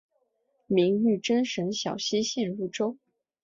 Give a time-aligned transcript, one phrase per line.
[0.65, 2.97] 明玉珍省小溪县入州。